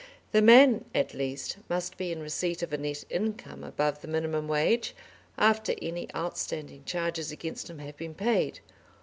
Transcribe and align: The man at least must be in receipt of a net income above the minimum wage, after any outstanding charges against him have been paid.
The 0.31 0.41
man 0.41 0.85
at 0.95 1.13
least 1.13 1.57
must 1.69 1.95
be 1.95 2.11
in 2.11 2.21
receipt 2.21 2.63
of 2.63 2.73
a 2.73 2.77
net 2.79 3.03
income 3.11 3.63
above 3.63 4.01
the 4.01 4.07
minimum 4.07 4.47
wage, 4.47 4.95
after 5.37 5.75
any 5.79 6.07
outstanding 6.15 6.83
charges 6.85 7.31
against 7.31 7.69
him 7.69 7.77
have 7.77 7.97
been 7.97 8.15
paid. 8.15 8.61